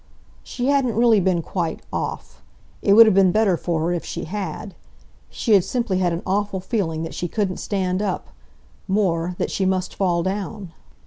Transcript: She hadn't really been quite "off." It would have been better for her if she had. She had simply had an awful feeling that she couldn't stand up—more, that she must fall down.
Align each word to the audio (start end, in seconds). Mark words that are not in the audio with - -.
She 0.41 0.65
hadn't 0.69 0.95
really 0.95 1.19
been 1.19 1.43
quite 1.43 1.83
"off." 1.93 2.41
It 2.81 2.93
would 2.93 3.05
have 3.05 3.13
been 3.13 3.31
better 3.31 3.55
for 3.55 3.81
her 3.81 3.91
if 3.93 4.03
she 4.03 4.23
had. 4.23 4.73
She 5.29 5.53
had 5.53 5.63
simply 5.63 5.99
had 5.99 6.11
an 6.11 6.23
awful 6.25 6.59
feeling 6.59 7.03
that 7.03 7.13
she 7.13 7.27
couldn't 7.27 7.57
stand 7.57 8.01
up—more, 8.01 9.35
that 9.37 9.51
she 9.51 9.63
must 9.63 9.93
fall 9.93 10.23
down. 10.23 10.71